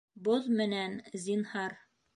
[0.27, 0.97] Боҙ менән,
[1.27, 1.79] зинһар